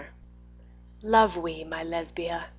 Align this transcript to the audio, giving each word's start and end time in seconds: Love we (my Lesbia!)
Love 1.03 1.37
we 1.37 1.63
(my 1.63 1.83
Lesbia!) 1.83 2.47